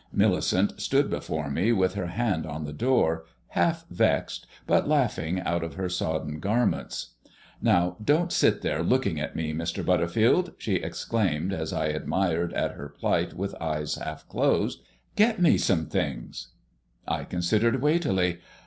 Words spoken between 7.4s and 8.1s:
"Now